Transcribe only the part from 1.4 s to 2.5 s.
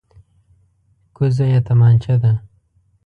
یې تمانچه ده.